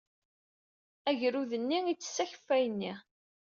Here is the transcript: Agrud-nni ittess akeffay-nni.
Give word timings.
Agrud-nni 1.09 1.79
ittess 1.91 2.17
akeffay-nni. 2.23 2.93